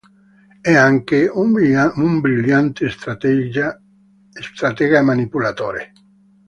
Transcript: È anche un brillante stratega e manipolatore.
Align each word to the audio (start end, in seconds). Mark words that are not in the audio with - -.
È 0.61 0.73
anche 0.73 1.29
un 1.31 2.19
brillante 2.21 2.89
stratega 2.89 3.69
e 4.33 5.01
manipolatore. 5.03 5.91